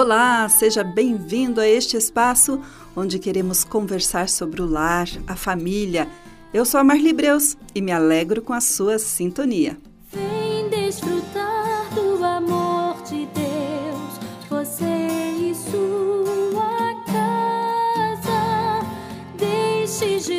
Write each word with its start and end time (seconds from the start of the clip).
Olá, 0.00 0.48
seja 0.48 0.84
bem-vindo 0.84 1.60
a 1.60 1.66
este 1.66 1.96
espaço 1.96 2.62
onde 2.94 3.18
queremos 3.18 3.64
conversar 3.64 4.28
sobre 4.28 4.62
o 4.62 4.64
lar, 4.64 5.08
a 5.26 5.34
família. 5.34 6.06
Eu 6.54 6.64
sou 6.64 6.78
a 6.78 6.84
Marli 6.84 7.12
Breus 7.12 7.56
e 7.74 7.80
me 7.80 7.90
alegro 7.90 8.40
com 8.40 8.52
a 8.52 8.60
sua 8.60 8.96
sintonia. 9.00 9.76
Vem 10.12 10.68
desfrutar 10.68 11.92
do 11.92 12.24
amor 12.24 13.02
de 13.02 13.26
Deus, 13.26 14.20
você 14.48 14.84
e 15.40 15.52
sua 15.52 16.94
casa. 17.04 18.86
Deixe 19.36 20.20
Jesus 20.20 20.37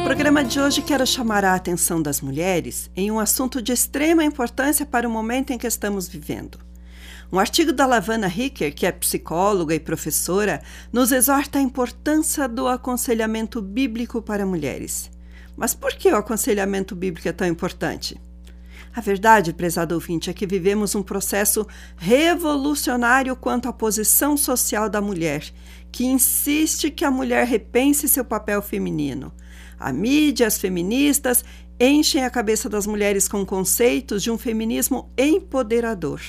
No 0.00 0.06
programa 0.06 0.42
de 0.42 0.58
hoje 0.58 0.80
quero 0.80 1.06
chamar 1.06 1.44
a 1.44 1.54
atenção 1.54 2.00
das 2.00 2.22
mulheres 2.22 2.90
em 2.96 3.10
um 3.10 3.20
assunto 3.20 3.60
de 3.60 3.70
extrema 3.70 4.24
importância 4.24 4.86
para 4.86 5.06
o 5.06 5.10
momento 5.10 5.52
em 5.52 5.58
que 5.58 5.66
estamos 5.66 6.08
vivendo. 6.08 6.58
Um 7.30 7.38
artigo 7.38 7.70
da 7.70 7.84
Lavana 7.84 8.26
Ricker, 8.26 8.74
que 8.74 8.86
é 8.86 8.92
psicóloga 8.92 9.74
e 9.74 9.78
professora, 9.78 10.62
nos 10.90 11.12
exorta 11.12 11.58
a 11.58 11.62
importância 11.62 12.48
do 12.48 12.66
aconselhamento 12.66 13.60
bíblico 13.60 14.22
para 14.22 14.46
mulheres. 14.46 15.10
Mas 15.54 15.74
por 15.74 15.92
que 15.92 16.10
o 16.10 16.16
aconselhamento 16.16 16.96
bíblico 16.96 17.28
é 17.28 17.32
tão 17.32 17.46
importante? 17.46 18.18
A 18.96 19.02
verdade, 19.02 19.52
prezado 19.52 19.94
ouvinte, 19.94 20.30
é 20.30 20.32
que 20.32 20.46
vivemos 20.46 20.94
um 20.94 21.02
processo 21.02 21.66
revolucionário 21.96 23.36
quanto 23.36 23.68
à 23.68 23.72
posição 23.72 24.36
social 24.36 24.88
da 24.88 25.00
mulher, 25.00 25.44
que 25.92 26.06
insiste 26.06 26.90
que 26.90 27.04
a 27.04 27.10
mulher 27.10 27.46
repense 27.46 28.08
seu 28.08 28.24
papel 28.24 28.62
feminino. 28.62 29.30
A 29.80 29.94
mídia, 29.94 30.46
as 30.46 30.58
feministas, 30.58 31.42
enchem 31.80 32.22
a 32.22 32.28
cabeça 32.28 32.68
das 32.68 32.86
mulheres 32.86 33.26
com 33.26 33.46
conceitos 33.46 34.22
de 34.22 34.30
um 34.30 34.36
feminismo 34.36 35.10
empoderador. 35.16 36.20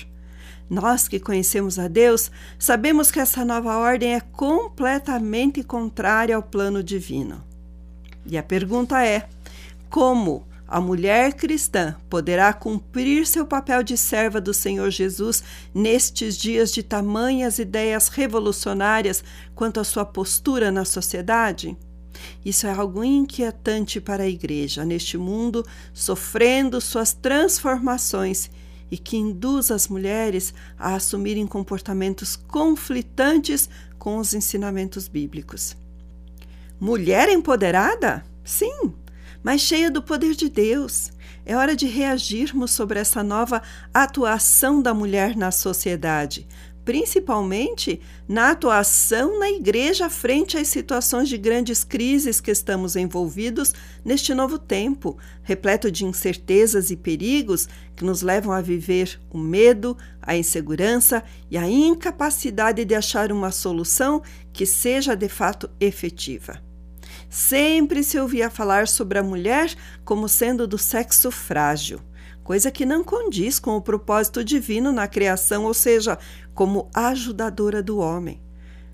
Nós 0.69 1.09
que 1.09 1.19
conhecemos 1.19 1.77
a 1.77 1.89
Deus, 1.89 2.31
sabemos 2.57 3.11
que 3.11 3.19
essa 3.19 3.43
nova 3.43 3.77
ordem 3.77 4.15
é 4.15 4.21
completamente 4.21 5.61
contrária 5.63 6.33
ao 6.33 6.41
plano 6.41 6.81
divino. 6.81 7.43
E 8.25 8.37
a 8.37 8.43
pergunta 8.43 9.05
é: 9.05 9.27
como 9.89 10.47
a 10.65 10.79
mulher 10.79 11.33
cristã 11.33 11.97
poderá 12.09 12.53
cumprir 12.53 13.27
seu 13.27 13.45
papel 13.45 13.83
de 13.83 13.97
serva 13.97 14.39
do 14.39 14.53
Senhor 14.53 14.89
Jesus 14.89 15.43
nestes 15.75 16.37
dias 16.37 16.71
de 16.71 16.81
tamanhas 16.81 17.59
ideias 17.59 18.07
revolucionárias 18.07 19.21
quanto 19.53 19.81
à 19.81 19.83
sua 19.83 20.05
postura 20.05 20.71
na 20.71 20.85
sociedade? 20.85 21.77
Isso 22.43 22.67
é 22.67 22.71
algo 22.71 23.03
inquietante 23.03 24.01
para 24.01 24.23
a 24.23 24.29
igreja 24.29 24.83
neste 24.85 25.17
mundo 25.17 25.65
sofrendo 25.93 26.81
suas 26.81 27.13
transformações 27.13 28.49
e 28.91 28.97
que 28.97 29.15
induz 29.15 29.71
as 29.71 29.87
mulheres 29.87 30.53
a 30.77 30.95
assumirem 30.95 31.47
comportamentos 31.47 32.35
conflitantes 32.35 33.69
com 33.97 34.17
os 34.17 34.33
ensinamentos 34.33 35.07
bíblicos. 35.07 35.77
Mulher 36.79 37.29
empoderada? 37.29 38.23
Sim, 38.43 38.93
mas 39.43 39.61
cheia 39.61 39.89
do 39.89 40.01
poder 40.01 40.35
de 40.35 40.49
Deus. 40.49 41.11
É 41.45 41.55
hora 41.55 41.75
de 41.75 41.87
reagirmos 41.87 42.71
sobre 42.71 42.99
essa 42.99 43.23
nova 43.23 43.61
atuação 43.93 44.81
da 44.81 44.93
mulher 44.93 45.35
na 45.35 45.51
sociedade, 45.51 46.47
principalmente 46.83 48.01
na 48.27 48.51
atuação 48.51 49.39
na 49.39 49.49
igreja 49.49 50.09
frente 50.09 50.57
às 50.57 50.67
situações 50.67 51.29
de 51.29 51.37
grandes 51.37 51.83
crises 51.83 52.41
que 52.41 52.51
estamos 52.51 52.95
envolvidos 52.95 53.73
neste 54.03 54.33
novo 54.33 54.57
tempo, 54.57 55.17
repleto 55.43 55.91
de 55.91 56.05
incertezas 56.05 56.89
e 56.89 56.95
perigos 56.95 57.67
que 57.95 58.03
nos 58.03 58.21
levam 58.21 58.51
a 58.51 58.61
viver 58.61 59.19
o 59.29 59.37
medo, 59.37 59.97
a 60.21 60.35
insegurança 60.35 61.23
e 61.49 61.57
a 61.57 61.69
incapacidade 61.69 62.83
de 62.83 62.95
achar 62.95 63.31
uma 63.31 63.51
solução 63.51 64.21
que 64.51 64.65
seja 64.65 65.15
de 65.15 65.29
fato 65.29 65.69
efetiva. 65.79 66.61
Sempre 67.29 68.03
se 68.03 68.19
ouvia 68.19 68.49
falar 68.49 68.87
sobre 68.87 69.19
a 69.19 69.23
mulher 69.23 69.73
como 70.03 70.27
sendo 70.27 70.67
do 70.67 70.77
sexo 70.77 71.31
frágil 71.31 72.01
coisa 72.51 72.69
que 72.69 72.85
não 72.85 73.01
condiz 73.01 73.59
com 73.59 73.77
o 73.77 73.81
propósito 73.81 74.43
divino 74.43 74.91
na 74.91 75.07
criação, 75.07 75.63
ou 75.63 75.73
seja, 75.73 76.17
como 76.53 76.89
ajudadora 76.93 77.81
do 77.81 77.97
homem. 77.97 78.41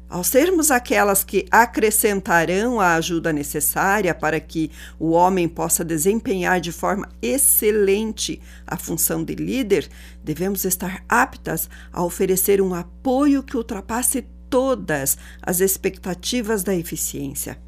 Ao 0.10 0.24
sermos 0.24 0.72
aquelas 0.72 1.22
que 1.22 1.46
acrescentarão 1.52 2.80
a 2.80 2.96
ajuda 2.96 3.34
necessária 3.34 4.16
para 4.16 4.40
que 4.40 4.72
o 4.98 5.10
homem 5.10 5.50
possa 5.50 5.84
desempenhar 5.84 6.62
de 6.62 6.72
forma 6.72 7.10
excelente 7.22 8.42
a 8.66 8.78
função 8.78 9.22
de 9.22 9.36
líder, 9.36 9.90
devemos 10.24 10.64
estar 10.64 11.04
aptas 11.10 11.70
a 11.92 12.06
oferecer 12.06 12.62
um 12.62 12.74
apoio 12.74 13.44
que 13.44 13.58
ultrapasse 13.58 14.26
todas 14.50 15.18
as 15.42 15.60
expectativas 15.60 16.64
da 16.64 16.74
eficiência. 16.74 17.67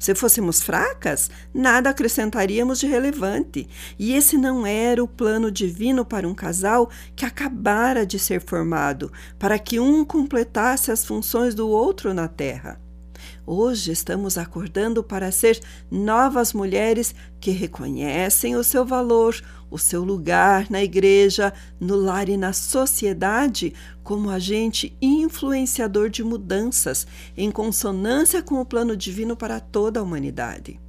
Se 0.00 0.14
fôssemos 0.14 0.62
fracas, 0.62 1.30
nada 1.52 1.90
acrescentaríamos 1.90 2.80
de 2.80 2.86
relevante. 2.86 3.68
E 3.98 4.14
esse 4.14 4.38
não 4.38 4.66
era 4.66 5.04
o 5.04 5.06
plano 5.06 5.50
divino 5.50 6.06
para 6.06 6.26
um 6.26 6.34
casal 6.34 6.88
que 7.14 7.26
acabara 7.26 8.06
de 8.06 8.18
ser 8.18 8.40
formado, 8.40 9.12
para 9.38 9.58
que 9.58 9.78
um 9.78 10.02
completasse 10.02 10.90
as 10.90 11.04
funções 11.04 11.54
do 11.54 11.68
outro 11.68 12.14
na 12.14 12.26
terra. 12.26 12.80
Hoje 13.46 13.92
estamos 13.92 14.38
acordando 14.38 15.02
para 15.02 15.30
ser 15.32 15.60
novas 15.90 16.52
mulheres 16.52 17.14
que 17.40 17.50
reconhecem 17.50 18.56
o 18.56 18.64
seu 18.64 18.84
valor, 18.84 19.40
o 19.70 19.78
seu 19.78 20.02
lugar 20.04 20.70
na 20.70 20.82
igreja, 20.82 21.52
no 21.78 21.96
lar 21.96 22.28
e 22.28 22.36
na 22.36 22.52
sociedade 22.52 23.72
como 24.02 24.30
agente 24.30 24.96
influenciador 25.00 26.10
de 26.10 26.24
mudanças 26.24 27.06
em 27.36 27.50
consonância 27.50 28.42
com 28.42 28.60
o 28.60 28.66
plano 28.66 28.96
divino 28.96 29.36
para 29.36 29.60
toda 29.60 30.00
a 30.00 30.02
humanidade. 30.02 30.80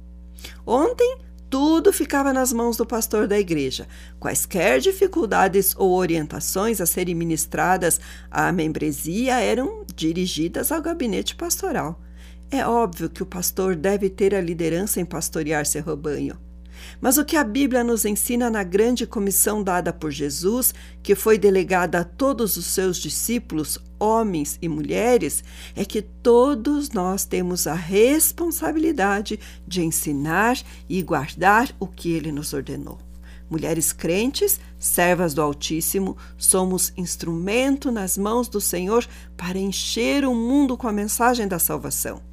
Ontem, 0.66 1.18
tudo 1.52 1.92
ficava 1.92 2.32
nas 2.32 2.50
mãos 2.50 2.78
do 2.78 2.86
pastor 2.86 3.28
da 3.28 3.38
igreja. 3.38 3.86
Quaisquer 4.18 4.80
dificuldades 4.80 5.74
ou 5.76 5.92
orientações 5.92 6.80
a 6.80 6.86
serem 6.86 7.14
ministradas 7.14 8.00
à 8.30 8.50
membresia 8.50 9.38
eram 9.38 9.84
dirigidas 9.94 10.72
ao 10.72 10.80
gabinete 10.80 11.36
pastoral. 11.36 12.00
É 12.54 12.66
óbvio 12.66 13.08
que 13.08 13.22
o 13.22 13.26
pastor 13.26 13.74
deve 13.74 14.10
ter 14.10 14.34
a 14.34 14.40
liderança 14.40 15.00
em 15.00 15.06
pastorear 15.06 15.64
seu 15.64 15.82
rebanho. 15.82 16.36
Mas 17.00 17.16
o 17.16 17.24
que 17.24 17.34
a 17.34 17.42
Bíblia 17.42 17.82
nos 17.82 18.04
ensina 18.04 18.50
na 18.50 18.62
grande 18.62 19.06
comissão 19.06 19.62
dada 19.62 19.90
por 19.90 20.10
Jesus, 20.10 20.74
que 21.02 21.14
foi 21.14 21.38
delegada 21.38 22.00
a 22.00 22.04
todos 22.04 22.58
os 22.58 22.66
seus 22.66 22.98
discípulos, 22.98 23.78
homens 23.98 24.58
e 24.60 24.68
mulheres, 24.68 25.42
é 25.74 25.82
que 25.82 26.02
todos 26.02 26.90
nós 26.90 27.24
temos 27.24 27.66
a 27.66 27.72
responsabilidade 27.72 29.40
de 29.66 29.82
ensinar 29.82 30.58
e 30.86 31.00
guardar 31.00 31.74
o 31.80 31.86
que 31.86 32.12
ele 32.12 32.30
nos 32.30 32.52
ordenou. 32.52 32.98
Mulheres 33.48 33.94
crentes, 33.94 34.60
servas 34.78 35.32
do 35.32 35.40
Altíssimo, 35.40 36.18
somos 36.36 36.92
instrumento 36.98 37.90
nas 37.90 38.18
mãos 38.18 38.46
do 38.46 38.60
Senhor 38.60 39.06
para 39.38 39.58
encher 39.58 40.26
o 40.26 40.34
mundo 40.34 40.76
com 40.76 40.86
a 40.86 40.92
mensagem 40.92 41.48
da 41.48 41.58
salvação. 41.58 42.31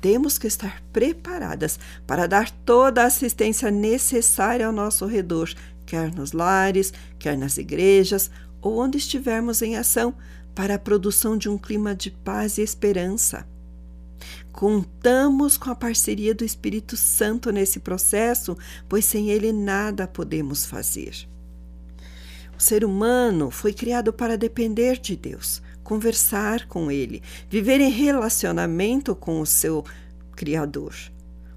Temos 0.00 0.38
que 0.38 0.46
estar 0.46 0.82
preparadas 0.92 1.78
para 2.06 2.26
dar 2.26 2.50
toda 2.50 3.02
a 3.02 3.06
assistência 3.06 3.70
necessária 3.70 4.66
ao 4.66 4.72
nosso 4.72 5.06
redor, 5.06 5.52
quer 5.84 6.14
nos 6.14 6.32
lares, 6.32 6.92
quer 7.18 7.36
nas 7.36 7.58
igrejas 7.58 8.30
ou 8.60 8.78
onde 8.78 8.98
estivermos 8.98 9.62
em 9.62 9.76
ação, 9.76 10.14
para 10.54 10.76
a 10.76 10.78
produção 10.78 11.36
de 11.36 11.48
um 11.50 11.58
clima 11.58 11.94
de 11.94 12.10
paz 12.10 12.56
e 12.56 12.62
esperança. 12.62 13.46
Contamos 14.50 15.58
com 15.58 15.70
a 15.70 15.74
parceria 15.74 16.34
do 16.34 16.44
Espírito 16.44 16.96
Santo 16.96 17.52
nesse 17.52 17.78
processo, 17.78 18.56
pois 18.88 19.04
sem 19.04 19.28
ele 19.28 19.52
nada 19.52 20.08
podemos 20.08 20.64
fazer. 20.64 21.28
O 22.58 22.62
ser 22.62 22.84
humano 22.84 23.50
foi 23.50 23.74
criado 23.74 24.14
para 24.14 24.38
depender 24.38 24.98
de 24.98 25.14
Deus, 25.14 25.60
conversar 25.86 26.66
com 26.66 26.90
Ele, 26.90 27.22
viver 27.48 27.80
em 27.80 27.90
relacionamento 27.90 29.14
com 29.14 29.40
o 29.40 29.46
seu 29.46 29.84
Criador. 30.34 30.92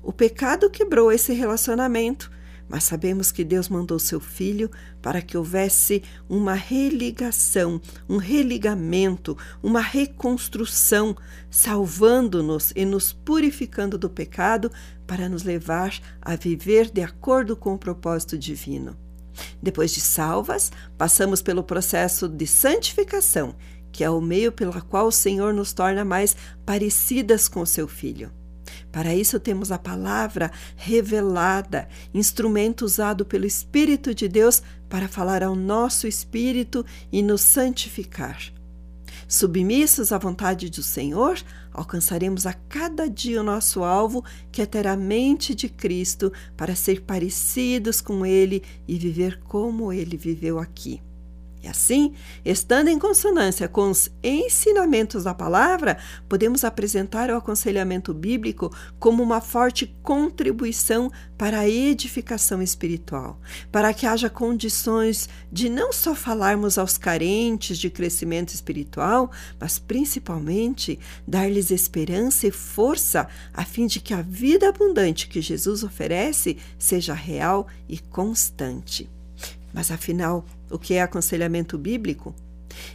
O 0.04 0.14
pecado 0.14 0.70
quebrou 0.70 1.12
esse 1.12 1.34
relacionamento, 1.34 2.32
mas 2.70 2.84
sabemos 2.84 3.32
que 3.32 3.44
Deus 3.44 3.68
mandou 3.68 3.98
seu 3.98 4.20
Filho 4.20 4.70
para 5.02 5.20
que 5.20 5.36
houvesse 5.36 6.04
uma 6.30 6.54
religação, 6.54 7.82
um 8.08 8.18
religamento, 8.18 9.36
uma 9.64 9.82
reconstrução, 9.82 11.18
salvando-nos 11.50 12.72
e 12.76 12.86
nos 12.86 13.12
purificando 13.12 13.98
do 13.98 14.12
pecado 14.12 14.72
para 15.08 15.28
nos 15.28 15.42
levar 15.42 16.00
a 16.22 16.36
viver 16.36 16.92
de 16.92 17.02
acordo 17.02 17.56
com 17.56 17.74
o 17.74 17.80
propósito 17.80 18.38
divino. 18.38 18.96
Depois 19.62 19.92
de 19.92 20.02
salvas, 20.02 20.72
passamos 20.98 21.42
pelo 21.42 21.64
processo 21.64 22.28
de 22.28 22.46
santificação, 22.46 23.56
que 23.92 24.04
é 24.04 24.10
o 24.10 24.22
meio 24.22 24.52
pelo 24.52 24.74
qual 24.86 25.08
o 25.08 25.12
Senhor 25.12 25.54
nos 25.54 25.74
torna 25.74 26.04
mais 26.06 26.36
parecidas 26.66 27.48
com 27.48 27.66
seu 27.66 27.88
Filho. 27.88 28.32
Para 28.92 29.16
isso 29.16 29.40
temos 29.40 29.72
a 29.72 29.78
palavra 29.78 30.52
revelada, 30.76 31.88
instrumento 32.14 32.84
usado 32.84 33.26
pelo 33.26 33.46
Espírito 33.46 34.16
de 34.16 34.28
Deus 34.28 34.64
para 34.88 35.08
falar 35.08 35.44
ao 35.44 35.56
nosso 35.56 36.08
espírito 36.08 36.86
e 37.12 37.22
nos 37.22 37.42
santificar. 37.42 38.40
Submissos 39.28 40.12
à 40.12 40.18
vontade 40.18 40.72
do 40.72 40.82
Senhor, 40.82 41.40
alcançaremos 41.72 42.48
a 42.48 42.54
cada 42.54 43.08
dia 43.08 43.42
o 43.42 43.44
nosso 43.44 43.84
alvo, 43.84 44.24
que 44.52 44.60
é 44.60 44.66
ter 44.66 44.88
a 44.88 44.96
mente 44.96 45.54
de 45.54 45.70
Cristo, 45.70 46.34
para 46.58 46.76
ser 46.76 47.02
parecidos 47.02 48.02
com 48.02 48.26
Ele 48.26 48.64
e 48.88 48.98
viver 48.98 49.40
como 49.44 49.94
Ele 49.94 50.18
viveu 50.18 50.58
aqui. 50.58 51.00
E 51.62 51.68
assim, 51.68 52.14
estando 52.46 52.88
em 52.88 52.98
consonância 52.98 53.68
com 53.68 53.90
os 53.90 54.10
ensinamentos 54.24 55.26
da 55.26 55.34
palavra, 55.34 55.98
podemos 56.30 56.64
apresentar 56.64 57.30
o 57.30 57.36
aconselhamento 57.36 58.14
bíblico 58.14 58.74
como 58.98 59.22
uma 59.22 59.42
forte 59.42 59.94
contribuição 60.02 61.12
para 61.38 61.60
a 61.60 61.70
edificação 61.70 62.62
espiritual, 62.62 63.40
para 63.72 63.94
que 63.94 64.06
haja 64.06 64.30
condições 64.30 65.28
de 65.52 65.70
não 65.70 65.92
só 65.92 66.16
falarmos 66.16 66.78
aos 66.78 66.98
carentes 66.98 67.78
de 67.78 67.90
crescimento 67.90 68.54
espiritual, 68.54 69.30
mas 69.60 69.78
principalmente 69.78 70.98
dar-lhes 71.28 71.72
esperança 71.72 72.48
e 72.48 72.52
força 72.52 73.28
a 73.54 73.66
fim 73.66 73.86
de 73.86 74.00
que 74.00 74.14
a 74.14 74.22
vida 74.22 74.70
abundante 74.70 75.28
que 75.28 75.42
Jesus 75.42 75.84
oferece 75.84 76.58
seja 76.78 77.14
real 77.14 77.68
e 77.88 77.98
constante. 77.98 79.10
Mas 79.74 79.92
afinal, 79.92 80.46
o 80.70 80.80
que 80.80 80.96
é 80.96 81.02
aconselhamento 81.02 81.78
bíblico? 81.78 82.34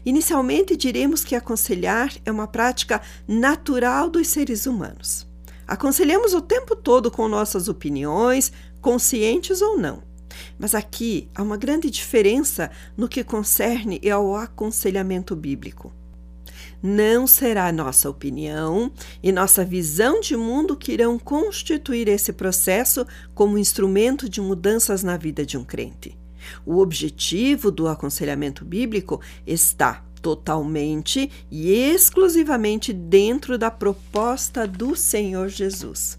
Inicialmente, 0.04 0.76
diremos 0.76 1.24
que 1.24 1.34
aconselhar 1.34 2.12
é 2.24 2.30
uma 2.30 2.46
prática 2.46 3.00
natural 3.26 4.08
dos 4.08 4.28
seres 4.28 4.66
humanos. 4.66 5.26
Aconselhamos 5.66 6.34
o 6.34 6.40
tempo 6.40 6.76
todo 6.76 7.10
com 7.10 7.26
nossas 7.28 7.68
opiniões, 7.68 8.52
conscientes 8.80 9.62
ou 9.62 9.78
não. 9.78 10.02
Mas 10.58 10.74
aqui 10.74 11.28
há 11.34 11.42
uma 11.42 11.56
grande 11.56 11.90
diferença 11.90 12.70
no 12.96 13.08
que 13.08 13.24
concerne 13.24 14.00
ao 14.10 14.36
aconselhamento 14.36 15.34
bíblico. 15.34 15.92
Não 16.82 17.26
será 17.26 17.72
nossa 17.72 18.10
opinião 18.10 18.92
e 19.22 19.32
nossa 19.32 19.64
visão 19.64 20.20
de 20.20 20.36
mundo 20.36 20.76
que 20.76 20.92
irão 20.92 21.18
constituir 21.18 22.08
esse 22.08 22.32
processo 22.32 23.06
como 23.34 23.56
instrumento 23.56 24.28
de 24.28 24.40
mudanças 24.40 25.02
na 25.02 25.16
vida 25.16 25.46
de 25.46 25.56
um 25.56 25.64
crente. 25.64 26.16
O 26.64 26.78
objetivo 26.78 27.70
do 27.70 27.88
aconselhamento 27.88 28.64
bíblico 28.64 29.20
está 29.46 30.04
totalmente 30.20 31.30
e 31.50 31.70
exclusivamente 31.70 32.92
dentro 32.92 33.58
da 33.58 33.70
proposta 33.70 34.66
do 34.66 34.96
Senhor 34.96 35.48
Jesus. 35.48 36.18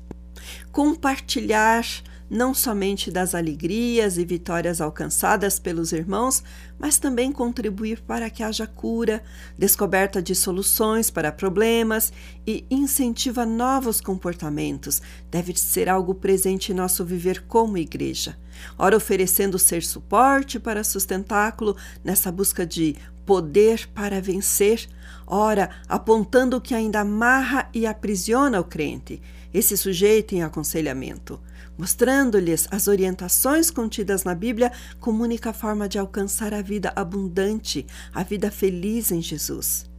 Compartilhar 0.71 1.83
não 2.29 2.53
somente 2.53 3.11
das 3.11 3.35
alegrias 3.35 4.17
e 4.17 4.25
vitórias 4.25 4.81
alcançadas 4.81 5.59
pelos 5.59 5.91
irmãos, 5.91 6.43
mas 6.79 6.97
também 6.97 7.31
contribuir 7.31 8.01
para 8.01 8.29
que 8.29 8.43
haja 8.43 8.65
cura, 8.65 9.23
descoberta 9.57 10.21
de 10.21 10.33
soluções 10.33 11.09
para 11.09 11.31
problemas 11.31 12.11
e 12.45 12.65
incentiva 12.69 13.45
novos 13.45 14.01
comportamentos, 14.01 15.01
deve 15.29 15.57
ser 15.57 15.87
algo 15.87 16.15
presente 16.15 16.71
em 16.71 16.75
nosso 16.75 17.05
viver 17.05 17.43
como 17.47 17.77
igreja. 17.77 18.37
Ora, 18.77 18.97
oferecendo 18.97 19.59
ser 19.59 19.83
suporte 19.83 20.59
para 20.59 20.83
sustentáculo 20.83 21.75
nessa 22.03 22.31
busca 22.31 22.65
de 22.65 22.95
poder 23.25 23.87
para 23.93 24.21
vencer, 24.21 24.87
ora, 25.25 25.69
apontando 25.89 26.57
o 26.57 26.61
que 26.61 26.75
ainda 26.75 27.01
amarra 27.01 27.69
e 27.73 27.85
aprisiona 27.85 28.59
o 28.59 28.63
crente, 28.63 29.21
esse 29.57 29.77
sujeito 29.77 30.35
em 30.35 30.43
aconselhamento. 30.43 31.39
Mostrando-lhes 31.77 32.67
as 32.71 32.89
orientações 32.89 33.71
contidas 33.71 34.25
na 34.25 34.35
Bíblia 34.35 34.71
como 34.99 35.23
única 35.23 35.53
forma 35.53 35.87
de 35.87 35.97
alcançar 35.97 36.53
a 36.53 36.61
vida 36.61 36.91
abundante, 36.93 37.85
a 38.13 38.21
vida 38.21 38.51
feliz 38.51 39.11
em 39.11 39.21
Jesus. 39.21 39.89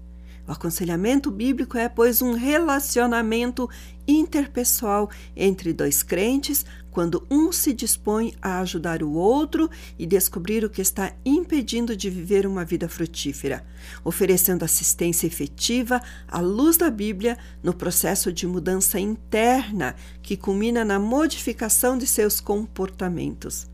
O 0.47 0.53
aconselhamento 0.53 1.31
bíblico 1.31 1.79
é, 1.79 1.89
pois, 1.89 2.21
um 2.21 2.35
relacionamento 2.35 3.69
interpessoal 4.07 5.11
entre 5.35 5.73
dois 5.73 6.03
crentes, 6.03 6.65
quando 6.97 7.27
um 7.31 7.53
se 7.53 7.75
dispõe 7.75 8.33
a 8.41 8.59
ajudar 8.61 9.03
o 9.03 9.13
outro 9.13 9.69
e 9.99 10.07
descobrir 10.07 10.65
o 10.65 10.71
que 10.71 10.81
está 10.81 11.13
impedindo 11.27 11.95
de 11.95 12.09
viver 12.09 12.47
uma 12.47 12.65
vida 12.65 12.89
frutífera, 12.89 13.67
oferecendo 14.03 14.65
assistência 14.65 15.27
efetiva 15.27 16.01
à 16.27 16.41
luz 16.41 16.79
da 16.79 16.89
Bíblia 16.89 17.37
no 17.63 17.75
processo 17.75 18.33
de 18.33 18.47
mudança 18.47 18.99
interna 18.99 19.95
que 20.23 20.39
culmina 20.39 20.87
na 20.87 20.99
modificação 20.99 21.99
de 21.99 22.07
seus 22.07 22.41
comportamentos. 22.41 23.69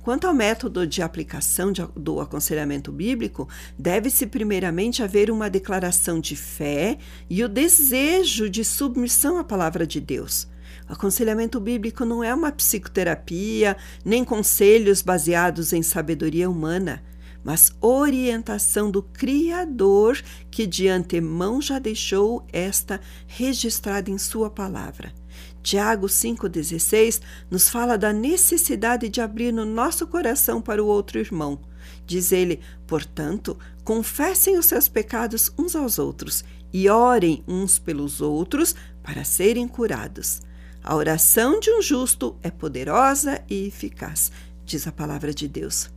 Quanto 0.00 0.26
ao 0.26 0.32
método 0.32 0.86
de 0.86 1.02
aplicação 1.02 1.70
de, 1.70 1.86
do 1.94 2.18
aconselhamento 2.18 2.90
bíblico, 2.90 3.46
deve-se 3.78 4.26
primeiramente 4.26 5.02
haver 5.02 5.30
uma 5.30 5.50
declaração 5.50 6.18
de 6.18 6.34
fé 6.34 6.96
e 7.28 7.44
o 7.44 7.48
desejo 7.48 8.48
de 8.48 8.64
submissão 8.64 9.36
à 9.36 9.44
palavra 9.44 9.86
de 9.86 10.00
Deus. 10.00 10.48
Aconselhamento 10.86 11.58
bíblico 11.58 12.04
não 12.04 12.22
é 12.22 12.34
uma 12.34 12.52
psicoterapia, 12.52 13.76
nem 14.04 14.24
conselhos 14.24 15.00
baseados 15.00 15.72
em 15.72 15.82
sabedoria 15.82 16.48
humana, 16.48 17.02
mas 17.42 17.72
orientação 17.80 18.90
do 18.90 19.02
Criador 19.02 20.20
que 20.50 20.66
de 20.66 20.88
antemão 20.88 21.60
já 21.60 21.78
deixou 21.78 22.46
esta 22.52 23.00
registrada 23.26 24.10
em 24.10 24.18
Sua 24.18 24.48
palavra. 24.48 25.12
Tiago 25.62 26.06
5,16 26.06 27.20
nos 27.50 27.68
fala 27.68 27.96
da 27.96 28.12
necessidade 28.12 29.08
de 29.08 29.20
abrir 29.20 29.52
no 29.52 29.64
nosso 29.64 30.06
coração 30.06 30.60
para 30.60 30.82
o 30.82 30.86
outro 30.86 31.18
irmão. 31.18 31.60
Diz 32.06 32.32
ele: 32.32 32.60
portanto, 32.86 33.58
confessem 33.82 34.58
os 34.58 34.66
seus 34.66 34.88
pecados 34.88 35.50
uns 35.58 35.74
aos 35.74 35.98
outros 35.98 36.44
e 36.72 36.88
orem 36.88 37.42
uns 37.48 37.78
pelos 37.78 38.20
outros 38.20 38.74
para 39.02 39.24
serem 39.24 39.66
curados. 39.66 40.40
A 40.86 40.94
oração 40.94 41.58
de 41.58 41.70
um 41.70 41.80
justo 41.80 42.36
é 42.42 42.50
poderosa 42.50 43.42
e 43.48 43.68
eficaz, 43.68 44.30
diz 44.66 44.86
a 44.86 44.92
palavra 44.92 45.32
de 45.32 45.48
Deus. 45.48 45.90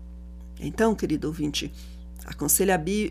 Então, 0.61 0.95
querido 0.95 1.27
ouvinte, 1.27 1.73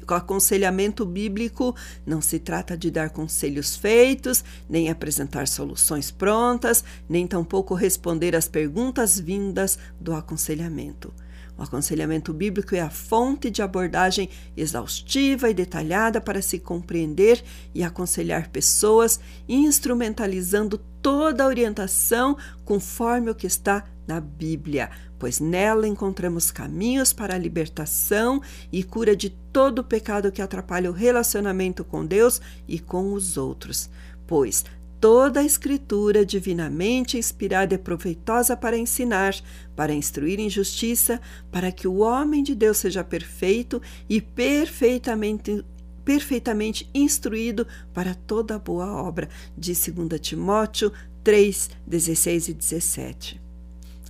Aconselhamento 0.08 1.06
bíblico 1.06 1.74
não 2.04 2.20
se 2.20 2.38
trata 2.38 2.76
de 2.76 2.90
dar 2.90 3.10
conselhos 3.10 3.76
feitos, 3.76 4.44
nem 4.68 4.90
apresentar 4.90 5.48
soluções 5.48 6.10
prontas, 6.10 6.84
nem 7.08 7.26
tampouco 7.26 7.74
responder 7.74 8.34
às 8.36 8.48
perguntas 8.48 9.18
vindas 9.18 9.78
do 9.98 10.14
aconselhamento. 10.14 11.12
O 11.58 11.62
aconselhamento 11.62 12.34
bíblico 12.34 12.74
é 12.74 12.80
a 12.80 12.90
fonte 12.90 13.50
de 13.50 13.62
abordagem 13.62 14.28
exaustiva 14.54 15.48
e 15.48 15.54
detalhada 15.54 16.20
para 16.20 16.42
se 16.42 16.58
compreender 16.58 17.42
e 17.74 17.82
aconselhar 17.82 18.50
pessoas, 18.50 19.18
instrumentalizando 19.48 20.78
toda 21.06 21.44
a 21.44 21.46
orientação 21.46 22.36
conforme 22.64 23.30
o 23.30 23.34
que 23.36 23.46
está 23.46 23.84
na 24.08 24.20
Bíblia, 24.20 24.90
pois 25.20 25.38
nela 25.38 25.86
encontramos 25.86 26.50
caminhos 26.50 27.12
para 27.12 27.36
a 27.36 27.38
libertação 27.38 28.42
e 28.72 28.82
cura 28.82 29.14
de 29.14 29.30
todo 29.30 29.78
o 29.78 29.84
pecado 29.84 30.32
que 30.32 30.42
atrapalha 30.42 30.90
o 30.90 30.92
relacionamento 30.92 31.84
com 31.84 32.04
Deus 32.04 32.40
e 32.66 32.80
com 32.80 33.12
os 33.12 33.36
outros. 33.36 33.88
Pois 34.26 34.64
toda 35.00 35.38
a 35.38 35.44
Escritura 35.44 36.26
divinamente 36.26 37.16
inspirada 37.16 37.76
é 37.76 37.78
proveitosa 37.78 38.56
para 38.56 38.76
ensinar, 38.76 39.32
para 39.76 39.94
instruir 39.94 40.40
em 40.40 40.50
justiça, 40.50 41.20
para 41.52 41.70
que 41.70 41.86
o 41.86 41.98
homem 41.98 42.42
de 42.42 42.52
Deus 42.52 42.78
seja 42.78 43.04
perfeito 43.04 43.80
e 44.08 44.20
perfeitamente 44.20 45.64
perfeitamente 46.06 46.88
instruído 46.94 47.66
para 47.92 48.14
toda 48.14 48.58
boa 48.58 48.86
obra, 48.86 49.28
de 49.58 49.74
2 49.74 50.20
Timóteo 50.20 50.90
3, 51.22 51.68
16 51.86 52.48
e 52.48 52.54
17 52.54 53.46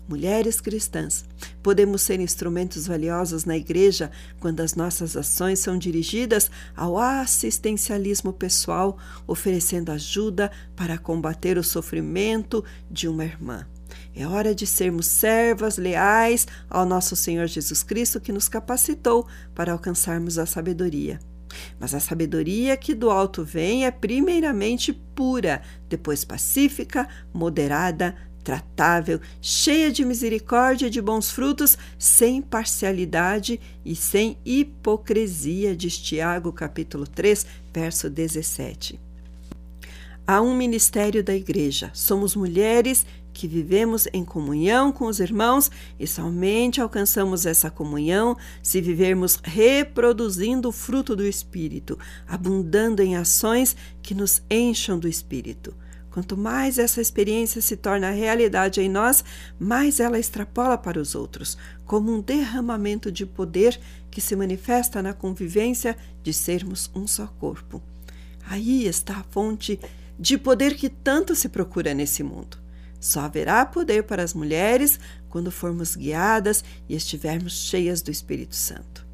mulheres 0.08 0.60
cristãs, 0.60 1.24
podemos 1.62 2.02
ser 2.02 2.20
instrumentos 2.20 2.86
valiosos 2.86 3.44
na 3.44 3.56
igreja 3.56 4.10
quando 4.38 4.60
as 4.60 4.74
nossas 4.74 5.16
ações 5.16 5.58
são 5.58 5.76
dirigidas 5.76 6.50
ao 6.76 6.96
assistencialismo 6.96 8.32
pessoal, 8.32 8.96
oferecendo 9.26 9.90
ajuda 9.90 10.50
para 10.76 10.96
combater 10.96 11.58
o 11.58 11.64
sofrimento 11.64 12.64
de 12.88 13.08
uma 13.08 13.24
irmã. 13.24 13.66
É 14.14 14.26
hora 14.26 14.54
de 14.54 14.66
sermos 14.66 15.06
servas 15.06 15.76
leais 15.76 16.46
ao 16.70 16.86
nosso 16.86 17.16
Senhor 17.16 17.46
Jesus 17.46 17.82
Cristo 17.82 18.20
que 18.20 18.32
nos 18.32 18.48
capacitou 18.48 19.26
para 19.54 19.72
alcançarmos 19.72 20.38
a 20.38 20.46
sabedoria. 20.46 21.18
Mas 21.78 21.94
a 21.94 22.00
sabedoria 22.00 22.76
que 22.76 22.94
do 22.94 23.10
alto 23.10 23.44
vem 23.44 23.84
é 23.84 23.90
primeiramente 23.90 24.92
pura, 24.92 25.62
depois 25.88 26.24
pacífica, 26.24 27.08
moderada, 27.32 28.14
tratável, 28.46 29.20
cheia 29.42 29.90
de 29.90 30.04
misericórdia 30.04 30.86
e 30.86 30.90
de 30.90 31.02
bons 31.02 31.30
frutos, 31.30 31.76
sem 31.98 32.40
parcialidade 32.40 33.58
e 33.84 33.96
sem 33.96 34.38
hipocrisia, 34.44 35.74
diz 35.74 35.98
Tiago, 35.98 36.52
capítulo 36.52 37.08
3, 37.08 37.44
verso 37.74 38.08
17. 38.08 39.00
Há 40.24 40.40
um 40.40 40.56
ministério 40.56 41.24
da 41.24 41.34
igreja. 41.34 41.90
Somos 41.92 42.36
mulheres 42.36 43.06
que 43.36 43.46
vivemos 43.46 44.08
em 44.14 44.24
comunhão 44.24 44.90
com 44.90 45.04
os 45.04 45.20
irmãos 45.20 45.70
e 46.00 46.06
somente 46.06 46.80
alcançamos 46.80 47.44
essa 47.44 47.70
comunhão 47.70 48.34
se 48.62 48.80
vivermos 48.80 49.38
reproduzindo 49.44 50.70
o 50.70 50.72
fruto 50.72 51.14
do 51.14 51.22
Espírito, 51.22 51.98
abundando 52.26 53.02
em 53.02 53.14
ações 53.14 53.76
que 54.00 54.14
nos 54.14 54.40
encham 54.50 54.98
do 54.98 55.06
Espírito. 55.06 55.76
Quanto 56.10 56.34
mais 56.34 56.78
essa 56.78 56.98
experiência 56.98 57.60
se 57.60 57.76
torna 57.76 58.08
realidade 58.10 58.80
em 58.80 58.88
nós, 58.88 59.22
mais 59.58 60.00
ela 60.00 60.18
extrapola 60.18 60.78
para 60.78 60.98
os 60.98 61.14
outros, 61.14 61.58
como 61.84 62.10
um 62.10 62.22
derramamento 62.22 63.12
de 63.12 63.26
poder 63.26 63.78
que 64.10 64.22
se 64.22 64.34
manifesta 64.34 65.02
na 65.02 65.12
convivência 65.12 65.94
de 66.22 66.32
sermos 66.32 66.90
um 66.94 67.06
só 67.06 67.26
corpo. 67.26 67.82
Aí 68.48 68.86
está 68.86 69.18
a 69.18 69.24
fonte 69.24 69.78
de 70.18 70.38
poder 70.38 70.74
que 70.74 70.88
tanto 70.88 71.34
se 71.34 71.50
procura 71.50 71.92
nesse 71.92 72.22
mundo. 72.22 72.64
Só 73.00 73.20
haverá 73.20 73.64
poder 73.64 74.04
para 74.04 74.22
as 74.22 74.34
mulheres 74.34 74.98
quando 75.28 75.50
formos 75.50 75.94
guiadas 75.94 76.64
e 76.88 76.94
estivermos 76.94 77.52
cheias 77.52 78.02
do 78.02 78.10
Espírito 78.10 78.56
Santo. 78.56 79.06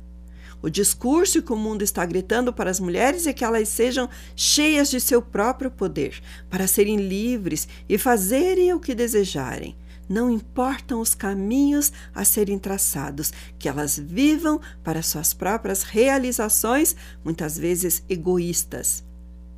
O 0.62 0.70
discurso 0.70 1.42
que 1.42 1.52
o 1.52 1.56
mundo 1.56 1.82
está 1.82 2.06
gritando 2.06 2.52
para 2.52 2.70
as 2.70 2.78
mulheres 2.78 3.26
é 3.26 3.32
que 3.32 3.44
elas 3.44 3.68
sejam 3.68 4.08
cheias 4.36 4.88
de 4.88 5.00
seu 5.00 5.20
próprio 5.20 5.72
poder, 5.72 6.22
para 6.48 6.68
serem 6.68 6.96
livres 6.96 7.66
e 7.88 7.98
fazerem 7.98 8.72
o 8.72 8.78
que 8.78 8.94
desejarem. 8.94 9.76
Não 10.08 10.30
importam 10.30 11.00
os 11.00 11.14
caminhos 11.14 11.92
a 12.14 12.24
serem 12.24 12.58
traçados, 12.60 13.32
que 13.58 13.68
elas 13.68 13.98
vivam 13.98 14.60
para 14.84 15.02
suas 15.02 15.34
próprias 15.34 15.82
realizações, 15.82 16.94
muitas 17.24 17.58
vezes 17.58 18.04
egoístas, 18.08 19.02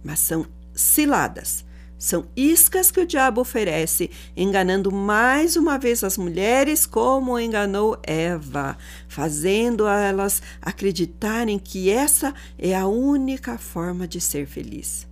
mas 0.02 0.20
são 0.20 0.46
ciladas 0.74 1.64
são 2.04 2.26
iscas 2.36 2.90
que 2.90 3.00
o 3.00 3.06
diabo 3.06 3.40
oferece, 3.40 4.10
enganando 4.36 4.92
mais 4.92 5.56
uma 5.56 5.78
vez 5.78 6.04
as 6.04 6.18
mulheres, 6.18 6.84
como 6.84 7.40
enganou 7.40 7.98
Eva, 8.02 8.76
fazendo 9.08 9.88
elas 9.88 10.42
acreditarem 10.60 11.58
que 11.58 11.88
essa 11.88 12.34
é 12.58 12.76
a 12.76 12.86
única 12.86 13.56
forma 13.56 14.06
de 14.06 14.20
ser 14.20 14.46
feliz. 14.46 15.06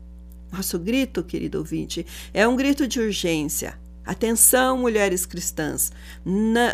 Nosso 0.52 0.78
grito, 0.78 1.22
querido 1.22 1.56
ouvinte, 1.56 2.04
é 2.34 2.46
um 2.46 2.54
grito 2.54 2.86
de 2.86 3.00
urgência. 3.00 3.80
Atenção, 4.04 4.78
mulheres 4.78 5.24
cristãs! 5.24 5.92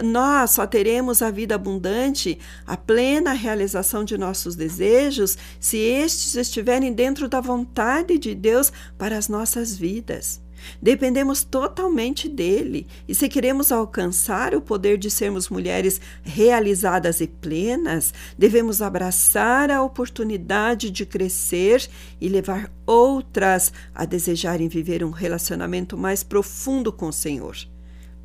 nós 0.02 0.52
só 0.52 0.66
teremos 0.66 1.20
a 1.20 1.30
vida 1.30 1.54
abundante, 1.54 2.38
a 2.66 2.76
plena 2.76 3.32
realização 3.32 4.02
de 4.02 4.16
nossos 4.16 4.56
desejos, 4.56 5.37
se 5.61 5.76
estes 5.78 6.35
estiverem 6.37 6.92
dentro 6.92 7.28
da 7.28 7.40
vontade 7.40 8.18
de 8.18 8.35
Deus 8.35 8.73
para 8.97 9.18
as 9.18 9.28
nossas 9.28 9.76
vidas. 9.76 10.40
Dependemos 10.81 11.45
totalmente 11.45 12.29
dele, 12.29 12.87
e 13.07 13.15
se 13.15 13.29
queremos 13.29 13.73
alcançar 13.73 14.55
o 14.55 14.61
poder 14.61 14.99
de 14.99 15.11
sermos 15.11 15.49
mulheres 15.49 16.00
realizadas 16.23 17.21
e 17.21 17.27
plenas, 17.27 18.12
devemos 18.37 18.83
abraçar 18.83 19.71
a 19.71 19.83
oportunidade 19.83 20.91
de 20.91 21.05
crescer 21.07 21.88
e 22.21 22.29
levar 22.29 22.71
outras 22.87 23.73
a 23.95 24.05
desejarem 24.05 24.69
viver 24.69 25.05
um 25.05 25.11
relacionamento 25.11 25.97
mais 25.97 26.23
profundo 26.23 26.93
com 26.93 27.09
o 27.09 27.12
Senhor. 27.12 27.57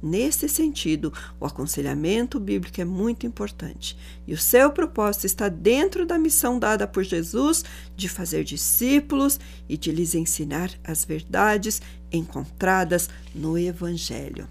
Nesse 0.05 0.49
sentido, 0.49 1.13
o 1.39 1.45
aconselhamento 1.45 2.37
bíblico 2.37 2.81
é 2.81 2.83
muito 2.83 3.25
importante 3.25 3.97
e 4.27 4.33
o 4.33 4.37
seu 4.37 4.69
propósito 4.69 5.25
está 5.25 5.47
dentro 5.47 6.05
da 6.05 6.19
missão 6.19 6.59
dada 6.59 6.85
por 6.85 7.05
Jesus 7.05 7.63
de 7.95 8.09
fazer 8.09 8.43
discípulos 8.43 9.39
e 9.69 9.77
de 9.77 9.93
lhes 9.93 10.13
ensinar 10.13 10.71
as 10.83 11.05
verdades 11.05 11.81
encontradas 12.11 13.09
no 13.33 13.57
Evangelho. 13.57 14.45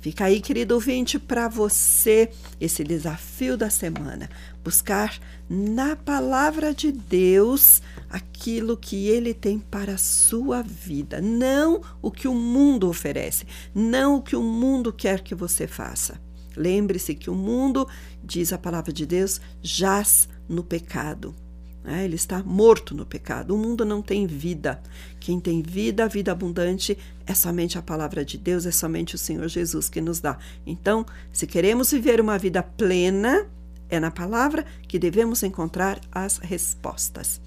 Fica 0.00 0.24
aí, 0.24 0.40
querido 0.40 0.74
ouvinte, 0.74 1.18
para 1.18 1.46
você 1.46 2.30
esse 2.58 2.82
desafio 2.82 3.56
da 3.56 3.68
semana. 3.68 4.30
Buscar 4.64 5.18
na 5.48 5.94
palavra 5.94 6.72
de 6.72 6.90
Deus 6.90 7.82
aquilo 8.08 8.78
que 8.78 9.08
ele 9.08 9.34
tem 9.34 9.58
para 9.58 9.94
a 9.94 9.98
sua 9.98 10.62
vida, 10.62 11.20
não 11.20 11.82
o 12.00 12.10
que 12.10 12.26
o 12.26 12.34
mundo 12.34 12.88
oferece, 12.88 13.46
não 13.74 14.16
o 14.16 14.22
que 14.22 14.34
o 14.34 14.42
mundo 14.42 14.90
quer 14.90 15.20
que 15.20 15.34
você 15.34 15.66
faça. 15.66 16.18
Lembre-se 16.56 17.14
que 17.14 17.28
o 17.28 17.34
mundo, 17.34 17.86
diz 18.24 18.52
a 18.54 18.58
palavra 18.58 18.92
de 18.92 19.04
Deus, 19.04 19.40
jaz 19.62 20.28
no 20.48 20.64
pecado. 20.64 21.34
É, 21.84 22.04
ele 22.04 22.16
está 22.16 22.42
morto 22.42 22.94
no 22.94 23.06
pecado. 23.06 23.54
O 23.54 23.58
mundo 23.58 23.84
não 23.84 24.02
tem 24.02 24.26
vida. 24.26 24.82
Quem 25.18 25.40
tem 25.40 25.62
vida, 25.62 26.06
vida 26.08 26.30
abundante, 26.30 26.96
é 27.26 27.34
somente 27.34 27.78
a 27.78 27.82
palavra 27.82 28.24
de 28.24 28.36
Deus, 28.36 28.66
é 28.66 28.70
somente 28.70 29.14
o 29.14 29.18
Senhor 29.18 29.48
Jesus 29.48 29.88
que 29.88 30.00
nos 30.00 30.20
dá. 30.20 30.38
Então, 30.66 31.06
se 31.32 31.46
queremos 31.46 31.90
viver 31.90 32.20
uma 32.20 32.38
vida 32.38 32.62
plena, 32.62 33.46
é 33.88 33.98
na 33.98 34.10
palavra 34.10 34.64
que 34.86 34.98
devemos 34.98 35.42
encontrar 35.42 36.00
as 36.12 36.38
respostas. 36.38 37.40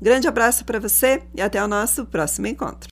grande 0.00 0.28
abraço 0.28 0.64
para 0.64 0.78
você 0.78 1.22
e 1.34 1.40
até 1.40 1.62
o 1.62 1.68
nosso 1.68 2.04
próximo 2.04 2.46
encontro. 2.46 2.86